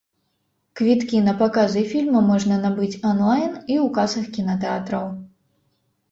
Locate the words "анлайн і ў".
3.09-3.83